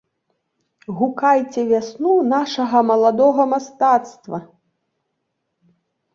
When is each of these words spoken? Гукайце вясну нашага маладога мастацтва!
Гукайце 1.01 1.61
вясну 1.71 2.13
нашага 2.33 2.77
маладога 2.93 3.43
мастацтва! 3.53 4.37